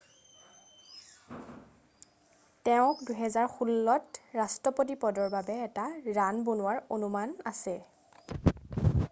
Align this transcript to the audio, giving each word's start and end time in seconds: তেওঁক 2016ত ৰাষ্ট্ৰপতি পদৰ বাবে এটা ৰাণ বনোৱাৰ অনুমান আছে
তেওঁক 2.69 3.03
2016ত 3.09 4.39
ৰাষ্ট্ৰপতি 4.39 4.97
পদৰ 5.05 5.31
বাবে 5.37 5.61
এটা 5.69 5.87
ৰাণ 6.19 6.43
বনোৱাৰ 6.51 6.83
অনুমান 6.99 7.39
আছে 7.55 7.79